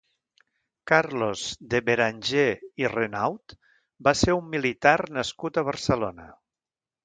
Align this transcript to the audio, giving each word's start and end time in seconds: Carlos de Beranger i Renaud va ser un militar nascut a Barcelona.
Carlos 0.91 1.43
de 1.73 1.81
Beranger 1.89 2.47
i 2.85 2.89
Renaud 2.95 3.57
va 4.09 4.17
ser 4.25 4.39
un 4.41 4.51
militar 4.57 4.99
nascut 5.21 5.61
a 5.65 5.69
Barcelona. 5.73 6.31